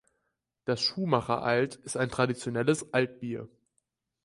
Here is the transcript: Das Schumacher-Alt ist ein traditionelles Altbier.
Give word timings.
Das 0.65 0.81
Schumacher-Alt 0.81 1.75
ist 1.75 1.95
ein 1.95 2.09
traditionelles 2.09 2.91
Altbier. 2.91 3.47